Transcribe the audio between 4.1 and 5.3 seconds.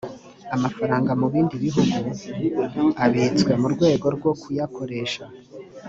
rwo kuyakoresha